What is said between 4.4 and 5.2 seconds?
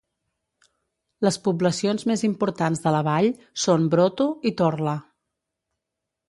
i Torla.